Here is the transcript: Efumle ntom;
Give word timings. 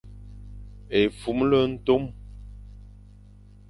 Efumle 0.99 1.59
ntom; 1.71 2.03